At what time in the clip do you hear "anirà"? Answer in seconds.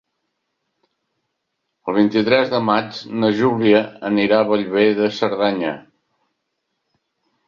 4.09-4.39